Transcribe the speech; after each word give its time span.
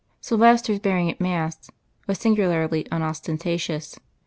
Silvester's 0.19 0.79
bearing 0.79 1.11
at 1.11 1.21
mass 1.21 1.69
was 2.07 2.17
singularly 2.17 2.87
unostentatious. 2.91 3.99